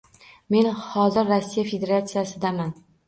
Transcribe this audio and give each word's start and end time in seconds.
Men 0.53 0.69
hozir 0.79 1.29
Rossiya 1.33 1.67
Federatsiyasidaman. 1.73 2.73